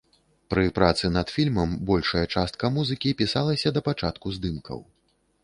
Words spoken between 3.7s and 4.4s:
да пачатку